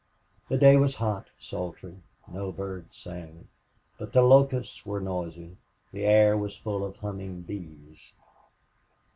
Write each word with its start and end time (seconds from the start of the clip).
The 0.49 0.57
day 0.57 0.77
was 0.77 0.95
hot, 0.95 1.27
sultry; 1.37 1.97
no 2.27 2.51
birds 2.51 2.97
sang, 2.97 3.49
but 3.99 4.13
the 4.13 4.23
locusts 4.23 4.83
were 4.83 4.99
noisy; 4.99 5.57
the 5.91 6.05
air 6.07 6.35
was 6.35 6.57
full 6.57 6.83
of 6.83 6.95
humming 6.97 7.41
bees. 7.43 8.11